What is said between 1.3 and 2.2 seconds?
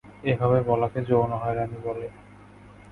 হয়রানি বলে।